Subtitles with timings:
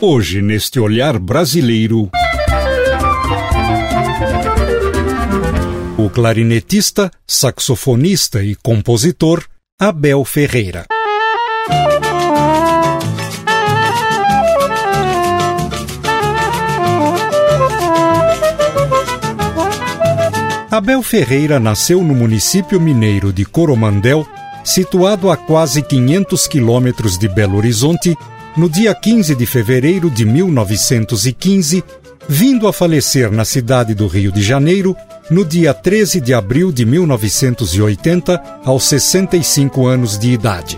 [0.00, 2.08] Hoje, neste olhar brasileiro,
[5.96, 9.44] o clarinetista, saxofonista e compositor
[9.76, 10.86] Abel Ferreira.
[20.70, 24.24] Abel Ferreira nasceu no município mineiro de Coromandel,
[24.62, 28.16] situado a quase 500 quilômetros de Belo Horizonte,
[28.58, 31.84] no dia 15 de fevereiro de 1915,
[32.28, 34.96] vindo a falecer na cidade do Rio de Janeiro
[35.30, 40.76] no dia 13 de abril de 1980, aos 65 anos de idade.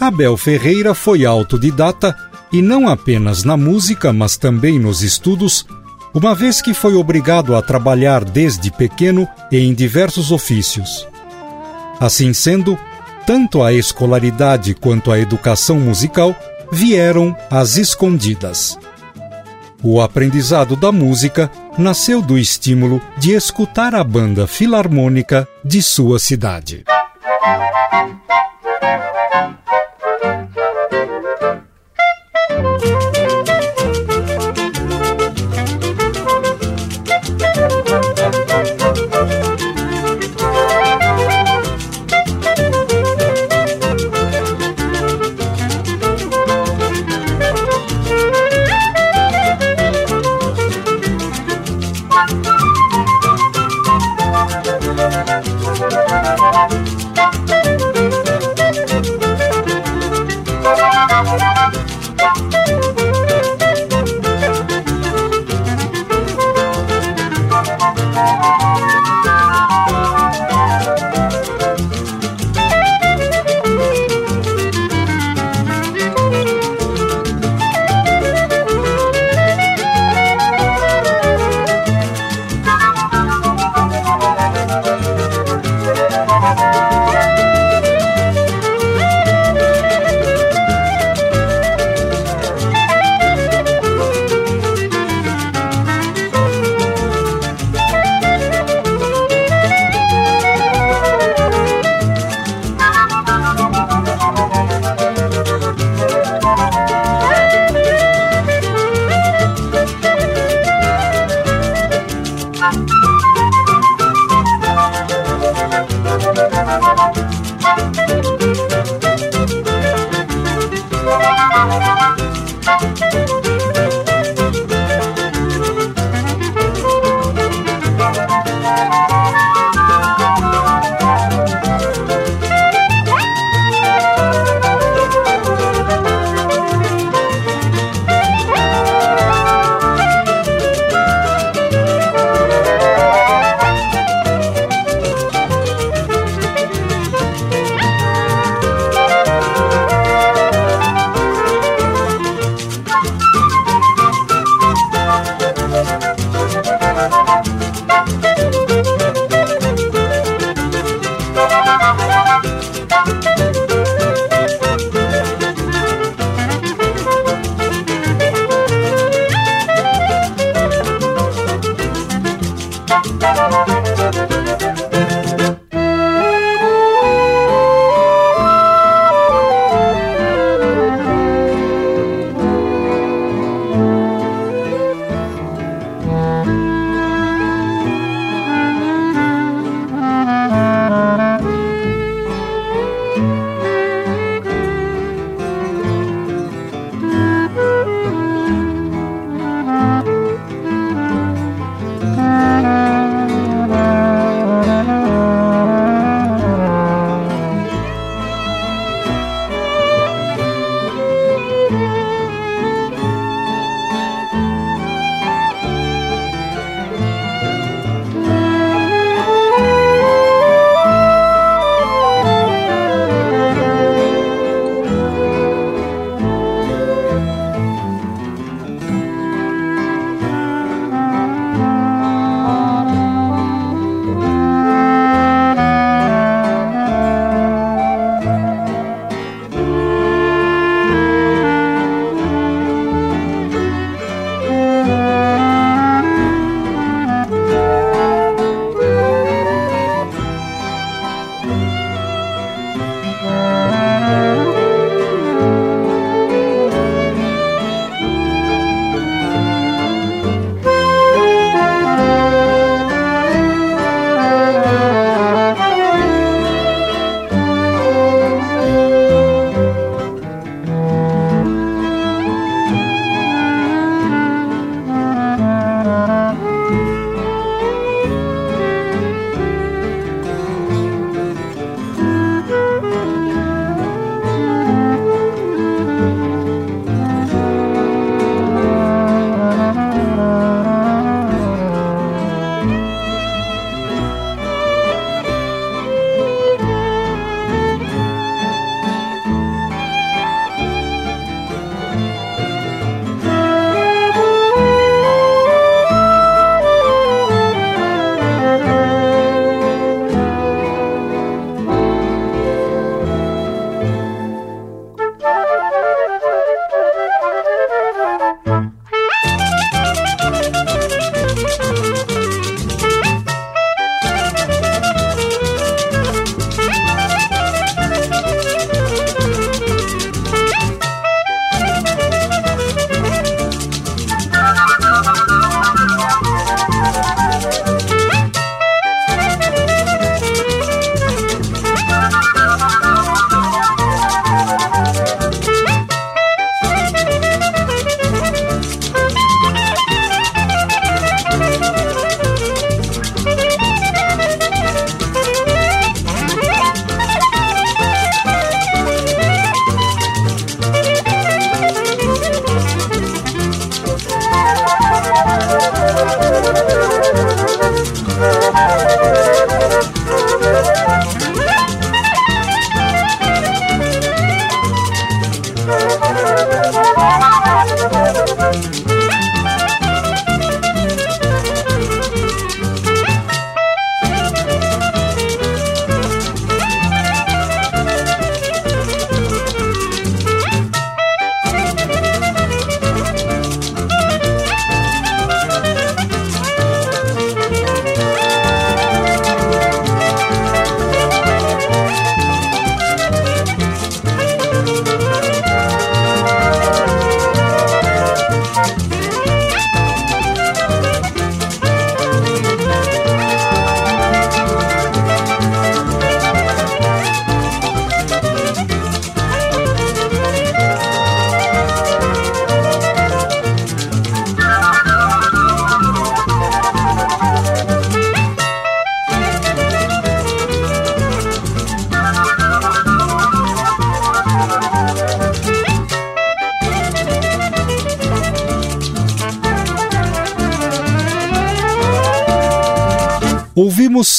[0.00, 2.16] Abel Ferreira foi autodidata
[2.52, 5.64] e não apenas na música, mas também nos estudos,
[6.12, 11.06] uma vez que foi obrigado a trabalhar desde pequeno em diversos ofícios.
[12.00, 12.76] Assim sendo,
[13.24, 16.34] tanto a escolaridade quanto a educação musical
[16.72, 18.78] vieram às escondidas.
[19.82, 26.84] O aprendizado da música nasceu do estímulo de escutar a banda filarmônica de sua cidade.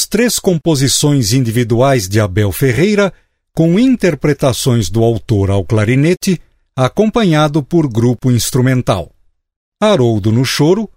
[0.08, 3.14] Três composições individuais de Abel Ferreira,
[3.54, 6.42] com interpretações do autor ao clarinete,
[6.76, 9.12] acompanhado por grupo instrumental.
[9.82, 10.88] Haroldo no Choro,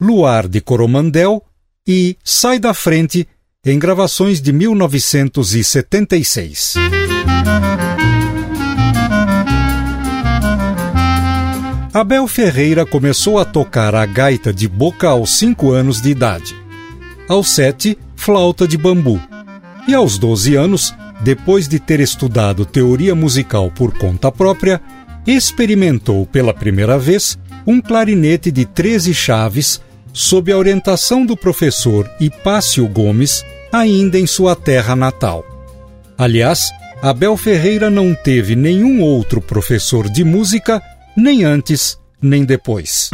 [0.00, 1.44] Luar de Coromandel
[1.86, 3.26] e Sai da Frente,
[3.64, 6.74] em gravações de 1976.
[11.92, 16.59] Abel Ferreira começou a tocar a gaita de boca aos cinco anos de idade
[17.30, 19.20] aos sete, flauta de bambu.
[19.86, 24.80] E aos 12 anos, depois de ter estudado teoria musical por conta própria,
[25.24, 29.80] experimentou pela primeira vez um clarinete de 13 chaves
[30.12, 35.44] sob a orientação do professor Hipácio Gomes, ainda em sua terra natal.
[36.18, 36.68] Aliás,
[37.00, 40.82] Abel Ferreira não teve nenhum outro professor de música,
[41.16, 43.08] nem antes nem depois.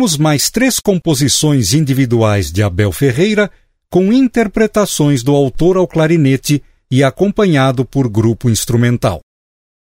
[0.00, 3.50] Ouvimos mais três composições individuais de Abel Ferreira,
[3.90, 9.20] com interpretações do autor ao clarinete e acompanhado por grupo instrumental.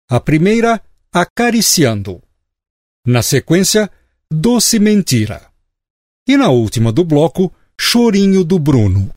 [0.08, 0.80] A primeira,
[1.12, 2.22] Acariciando.
[3.06, 3.90] Na sequência,
[4.32, 5.42] Doce Mentira.
[6.26, 9.10] E na última do bloco, Chorinho do Bruno.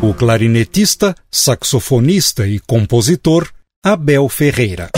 [0.00, 3.50] O clarinetista, saxofonista e compositor
[3.84, 4.90] Abel Ferreira.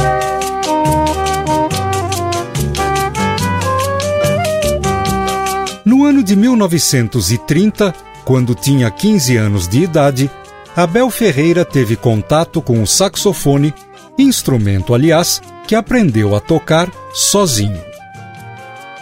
[6.02, 10.28] No ano de 1930, quando tinha 15 anos de idade,
[10.74, 13.72] Abel Ferreira teve contato com o saxofone,
[14.18, 17.80] instrumento, aliás, que aprendeu a tocar sozinho.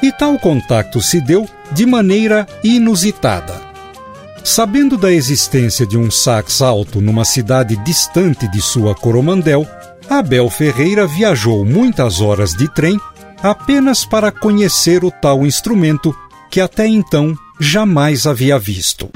[0.03, 3.59] E tal contato se deu de maneira inusitada.
[4.45, 9.67] Sabendo da existência de um sax alto numa cidade distante de sua Coromandel,
[10.07, 13.01] Abel Ferreira viajou muitas horas de trem
[13.43, 16.15] apenas para conhecer o tal instrumento
[16.51, 19.09] que até então jamais havia visto.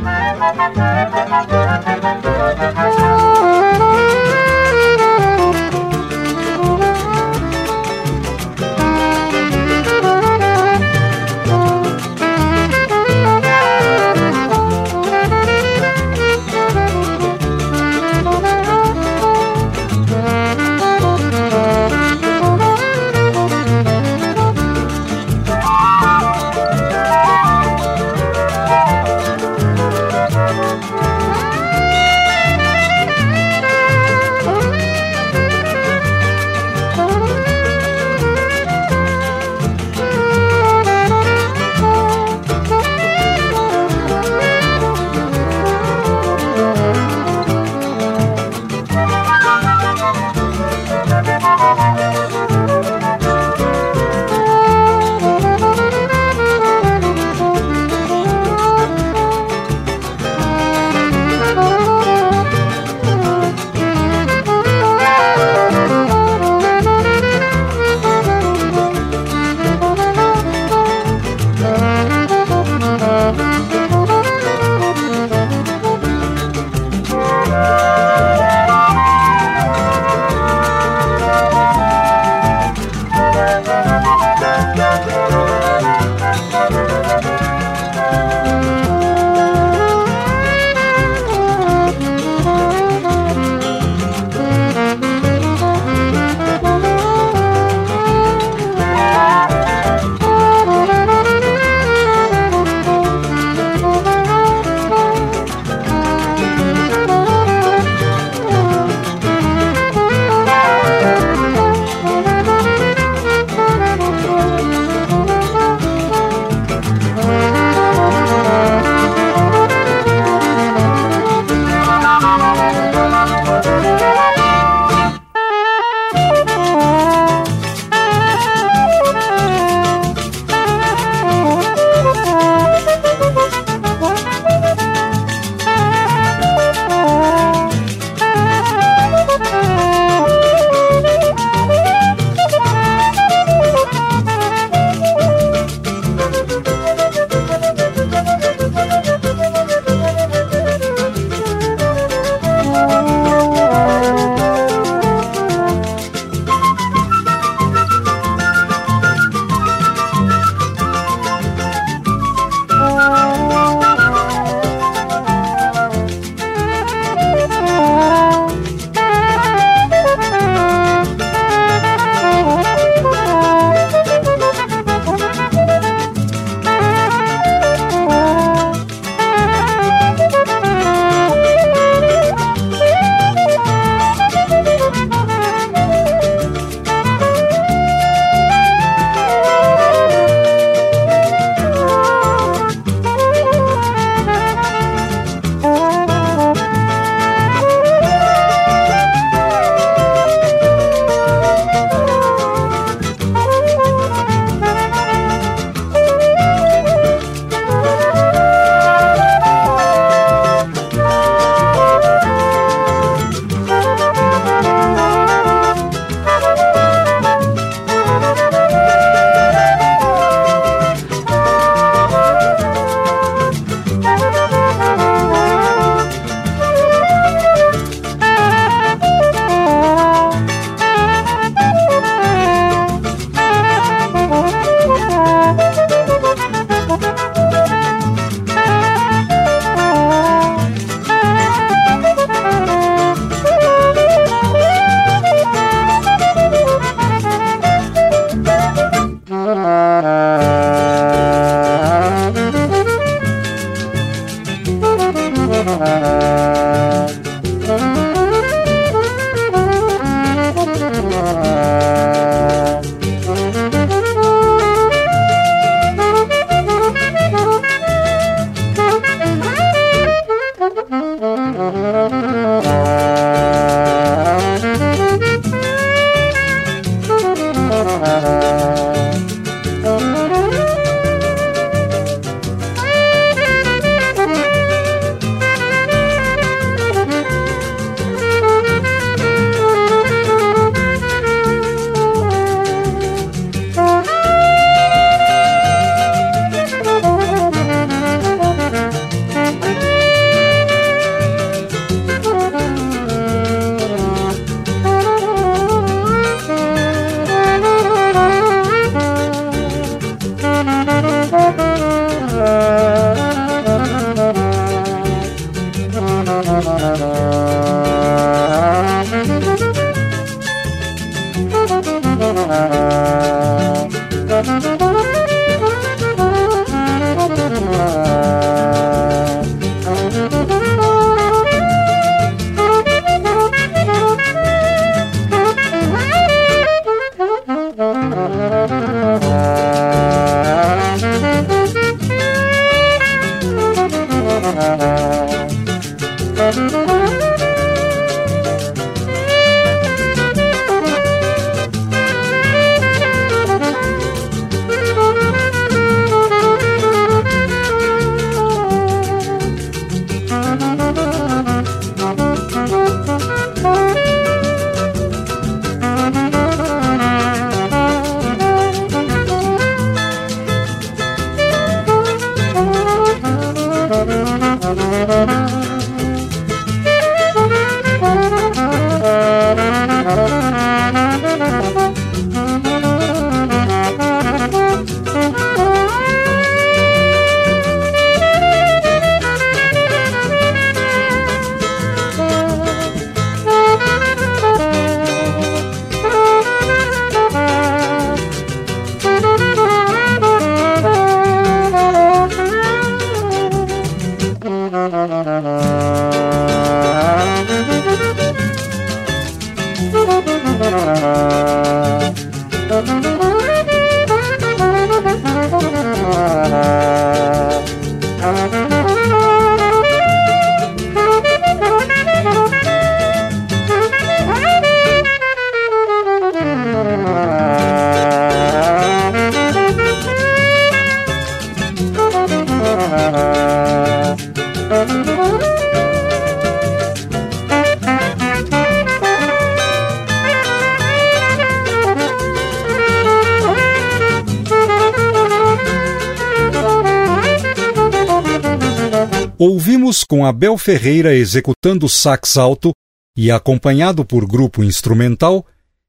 [450.15, 452.73] Com Abel Ferreira executando sax alto
[453.17, 455.45] e acompanhado por grupo instrumental,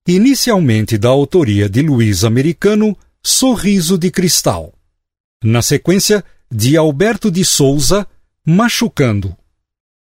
[0.08, 4.74] inicialmente da autoria de Luiz Americano, Sorriso de Cristal.
[5.44, 8.08] Na sequência, de Alberto de Souza,
[8.44, 9.38] Machucando.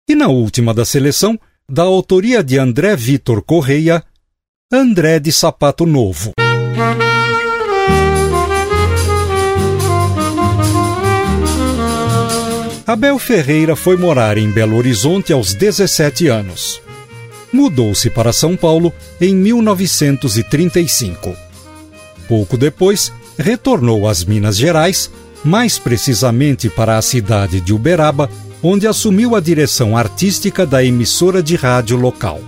[0.06, 4.04] E na última da seleção, da autoria de André Vitor Correia,
[4.70, 6.32] André de Sapato Novo.
[12.90, 16.82] Abel Ferreira foi morar em Belo Horizonte aos 17 anos.
[17.52, 21.32] Mudou-se para São Paulo em 1935.
[22.26, 25.08] Pouco depois, retornou às Minas Gerais,
[25.44, 28.28] mais precisamente para a cidade de Uberaba,
[28.60, 32.40] onde assumiu a direção artística da emissora de rádio local.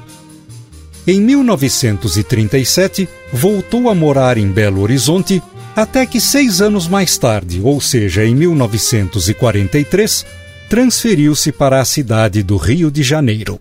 [1.07, 5.41] Em 1937, voltou a morar em Belo Horizonte
[5.75, 10.27] até que seis anos mais tarde, ou seja, em 1943,
[10.69, 13.59] transferiu-se para a cidade do Rio de Janeiro.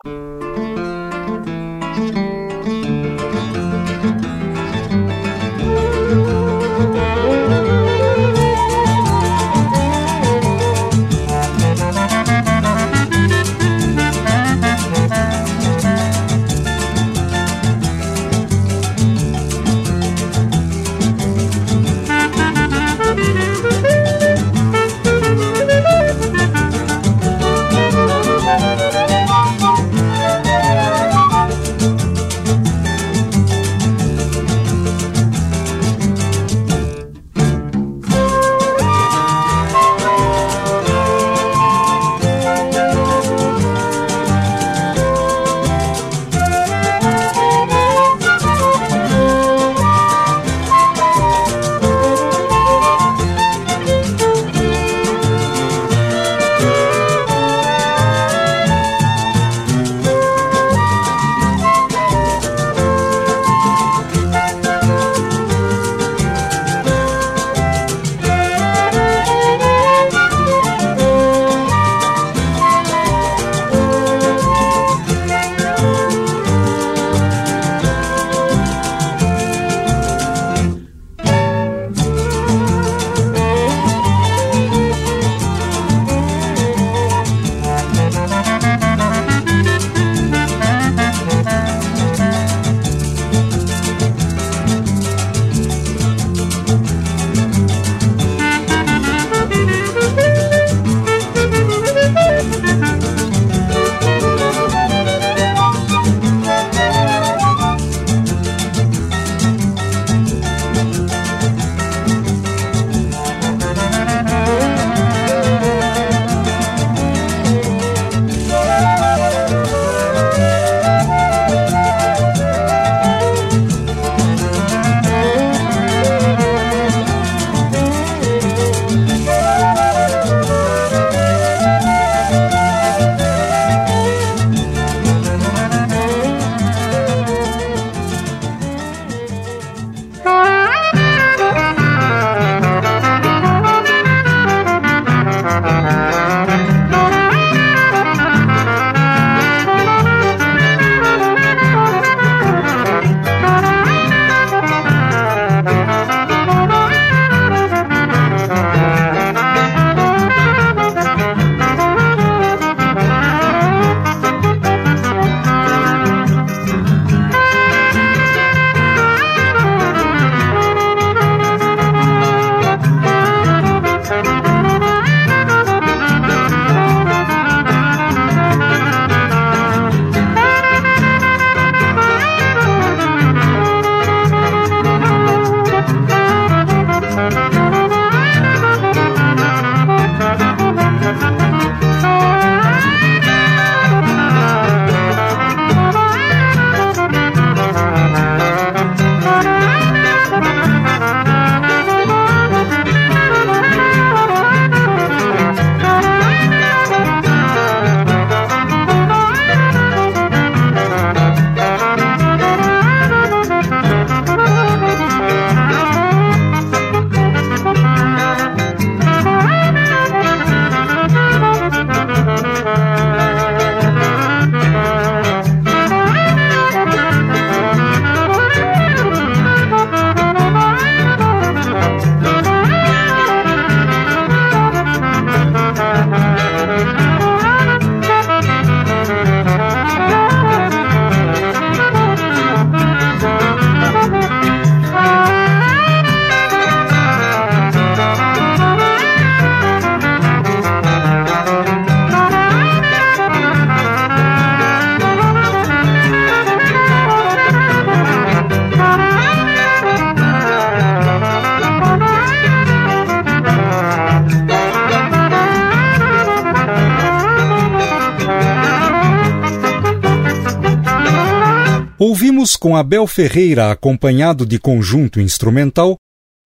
[272.57, 275.95] Com Abel Ferreira acompanhado de conjunto instrumental,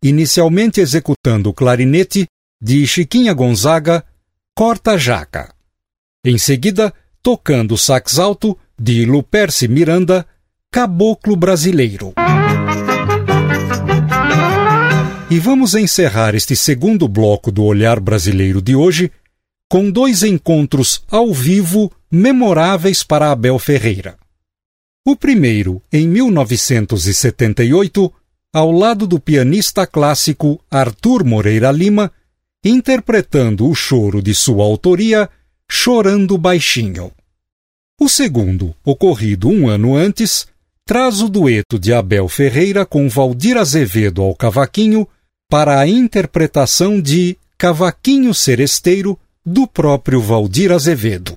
[0.03, 2.27] inicialmente executando o clarinete,
[2.61, 4.03] de Chiquinha Gonzaga,
[4.53, 5.53] Corta Jaca.
[6.25, 10.27] Em seguida, tocando sax alto, de Luperce Miranda,
[10.69, 12.13] Caboclo Brasileiro.
[15.31, 19.09] E vamos encerrar este segundo bloco do Olhar Brasileiro de hoje
[19.69, 24.17] com dois encontros ao vivo memoráveis para Abel Ferreira.
[25.07, 28.11] O primeiro, em 1978,
[28.51, 32.11] ao lado do pianista clássico Arthur Moreira Lima,
[32.63, 35.29] interpretando o choro de sua autoria,
[35.69, 37.11] Chorando Baixinho.
[38.01, 40.47] O segundo, ocorrido um ano antes,
[40.83, 45.07] traz o dueto de Abel Ferreira com Valdir Azevedo ao cavaquinho
[45.47, 51.35] para a interpretação de Cavaquinho Seresteiro do próprio Valdir Azevedo.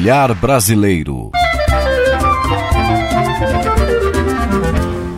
[0.00, 1.30] Olhar Brasileiro.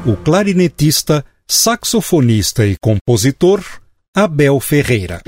[0.05, 3.62] O clarinetista, saxofonista e compositor
[4.12, 5.22] Abel Ferreira.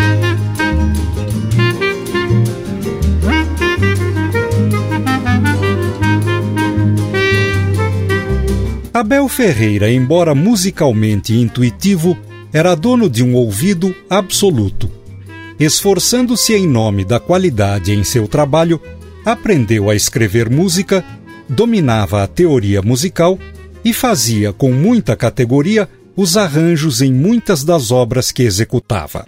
[8.93, 12.19] Abel Ferreira, embora musicalmente intuitivo,
[12.53, 14.91] era dono de um ouvido absoluto.
[15.61, 18.81] Esforçando-se em nome da qualidade em seu trabalho,
[19.25, 21.05] aprendeu a escrever música,
[21.49, 23.39] dominava a teoria musical
[23.85, 29.25] e fazia com muita categoria os arranjos em muitas das obras que executava.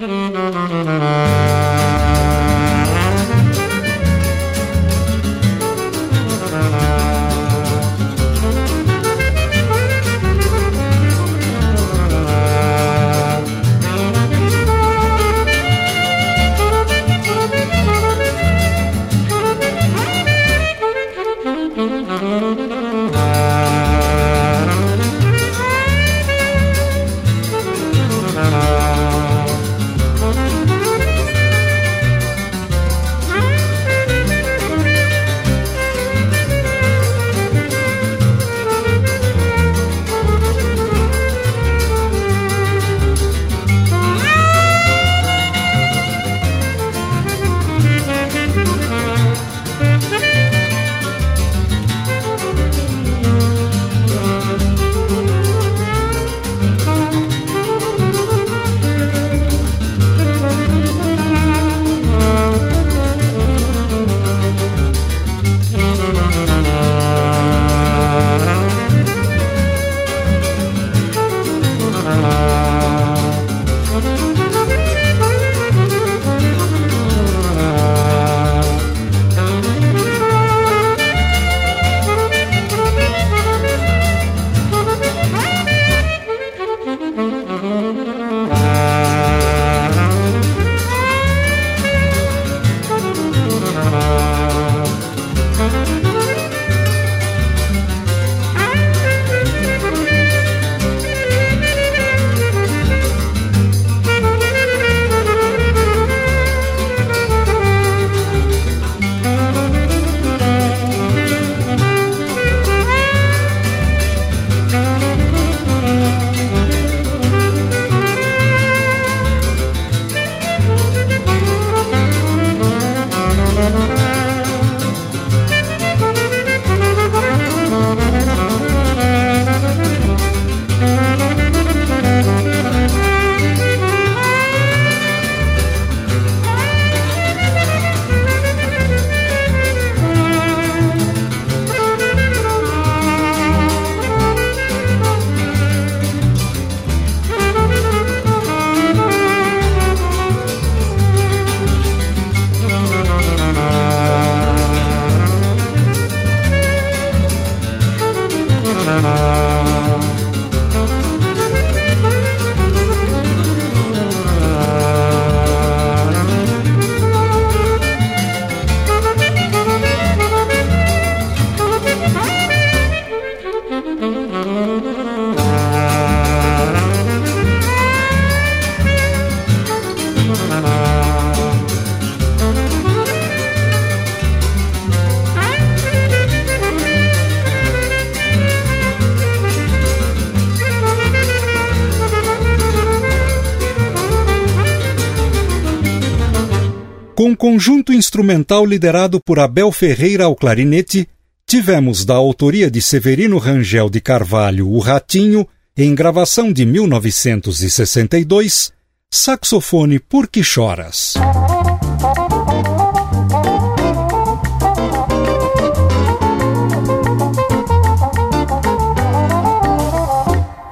[197.49, 201.09] Conjunto instrumental liderado por Abel Ferreira ao clarinete,
[201.47, 208.73] tivemos da autoria de Severino Rangel de Carvalho o Ratinho, em gravação de 1962,
[209.09, 211.15] saxofone Por que Choras.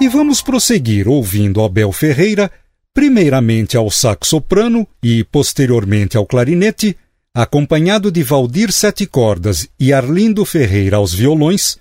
[0.01, 2.51] E vamos prosseguir ouvindo Abel Ferreira
[2.95, 6.97] primeiramente ao sax soprano e posteriormente ao clarinete,
[7.35, 11.77] acompanhado de Valdir Sete Cordas e Arlindo Ferreira aos violões,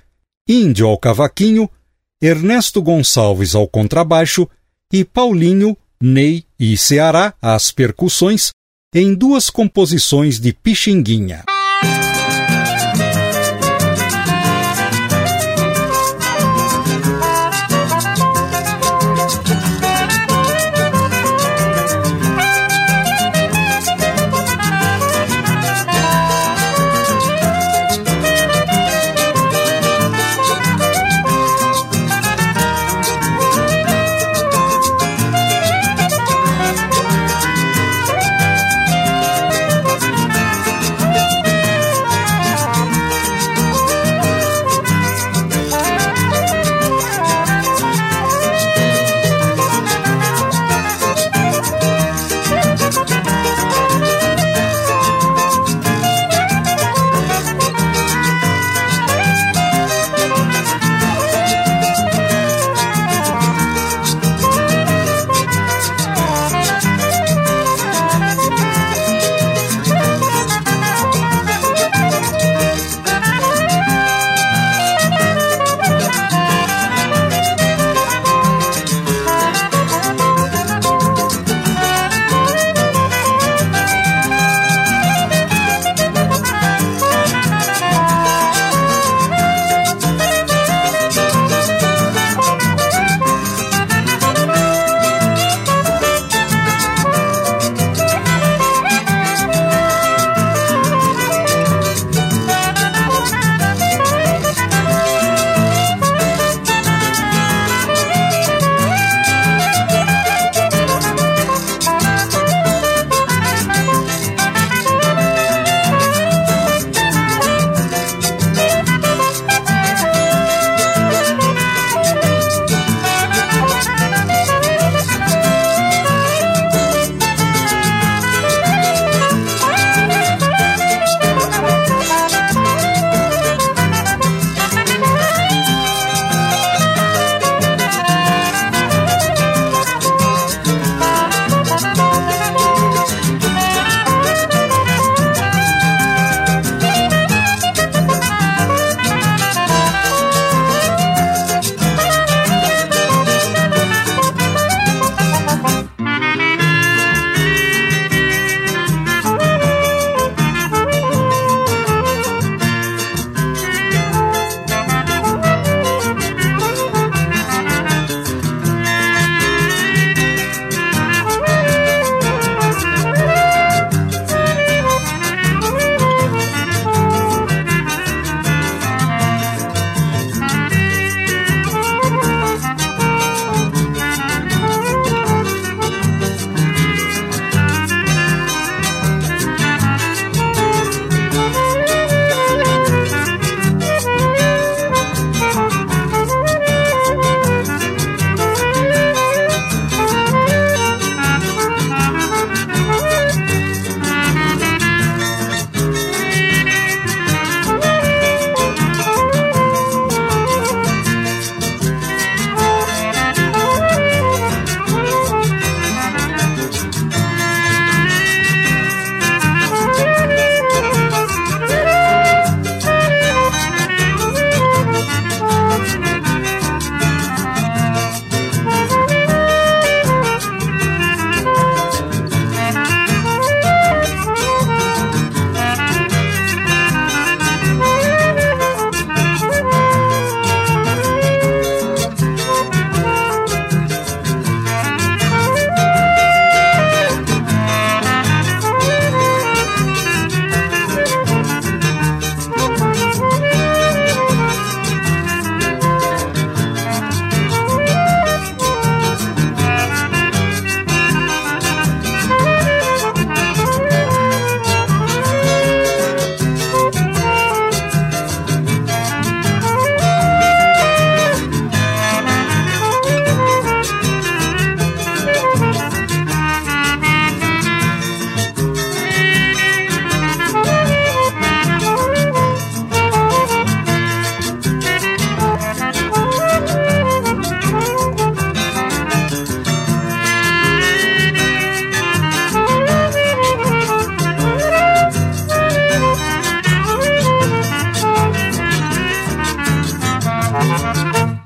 [0.49, 1.69] Índio ao cavaquinho,
[2.21, 4.49] Ernesto Gonçalves ao contrabaixo
[4.91, 8.49] e Paulinho, Ney e Ceará às percussões,
[8.93, 11.43] em duas composições de Pixinguinha.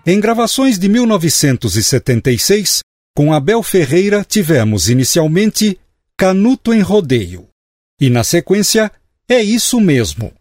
[0.09, 2.79] Em gravações de 1976,
[3.13, 5.77] com Abel Ferreira, tivemos inicialmente
[6.17, 7.49] Canuto em Rodeio.
[7.99, 8.89] E na sequência,
[9.27, 10.31] É Isso Mesmo.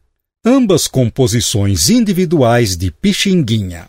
[0.45, 3.87] Ambas composições individuais de Pixinguinha.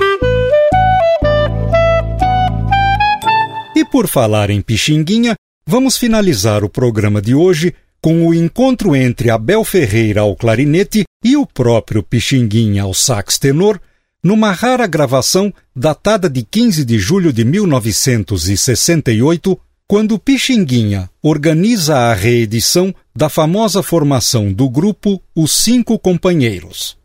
[3.75, 9.29] E por falar em Pixinguinha, vamos finalizar o programa de hoje com o encontro entre
[9.29, 13.79] Abel Ferreira ao clarinete e o próprio Pixinguinha ao sax tenor,
[14.23, 19.57] numa rara gravação datada de 15 de julho de 1968,
[19.87, 26.97] quando Pixinguinha organiza a reedição da famosa formação do grupo Os Cinco Companheiros.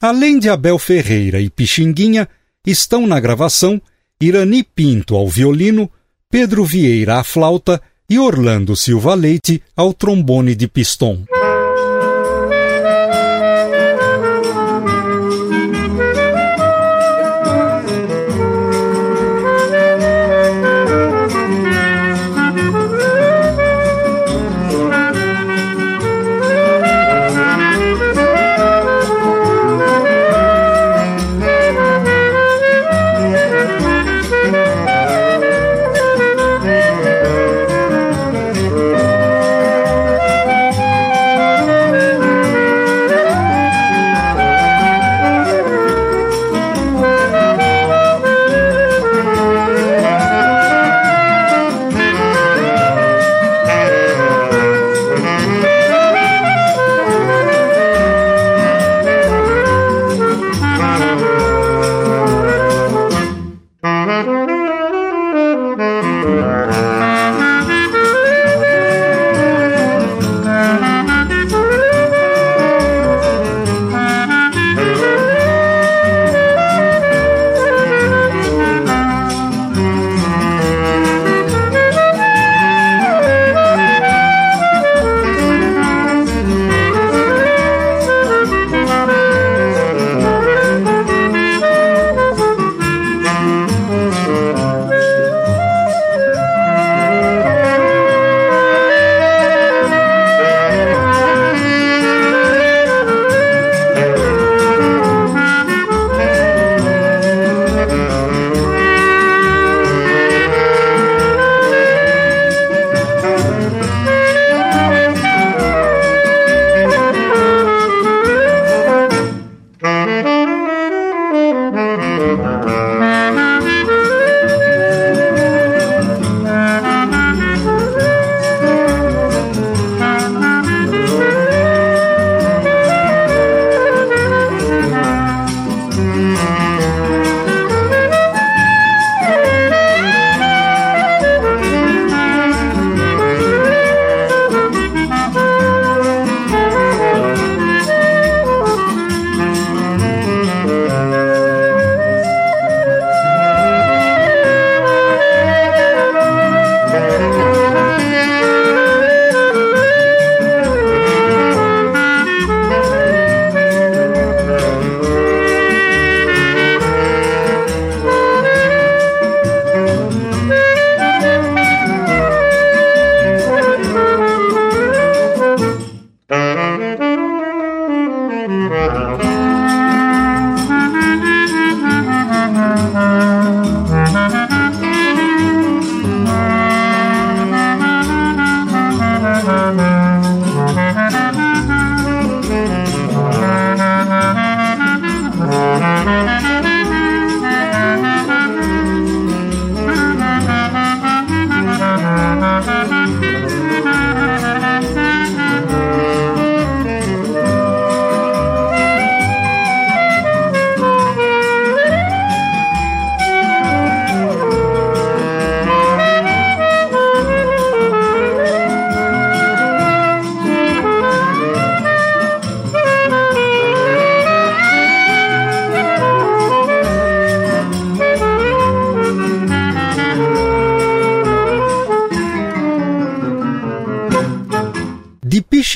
[0.00, 2.28] Além de Abel Ferreira e Pixinguinha,
[2.66, 3.80] estão na gravação
[4.20, 5.90] Irani Pinto ao violino,
[6.30, 11.24] Pedro Vieira à flauta e Orlando Silva Leite ao trombone de pistão.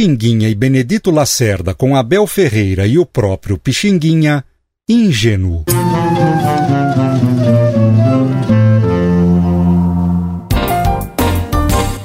[0.01, 4.43] Pixinguinha e Benedito Lacerda com Abel Ferreira e o próprio Pixinguinha,
[4.89, 5.67] ingênuo.